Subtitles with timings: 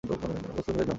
[0.03, 0.69] প্রস্তুত
[0.69, 0.87] হয়ে নাও!